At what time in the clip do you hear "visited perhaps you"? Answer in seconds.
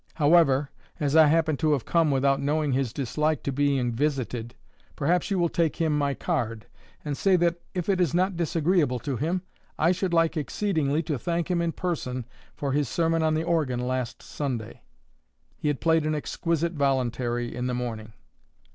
3.91-5.37